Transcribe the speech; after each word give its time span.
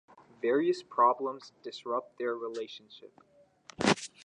Various 0.41 0.81
problems 0.81 1.51
disrupt 1.61 2.17
their 2.17 2.35
relationship 2.35 3.13